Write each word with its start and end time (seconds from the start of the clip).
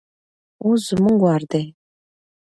اوس 0.63 0.79
زموږ 0.89 1.17
وار 1.23 1.41
دی. 1.51 1.63